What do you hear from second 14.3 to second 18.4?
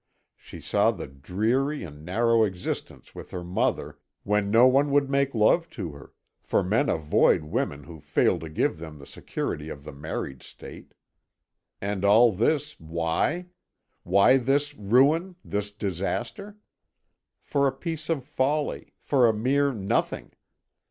this ruin, this disaster? For a piece of